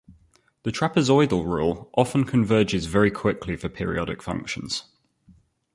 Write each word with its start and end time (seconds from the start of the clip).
The 0.63 0.71
trapezoidal 0.71 1.45
rule 1.45 1.91
often 1.93 2.23
converges 2.23 2.87
very 2.87 3.11
quickly 3.11 3.55
for 3.55 3.69
periodic 3.69 4.23
functions. 4.23 4.85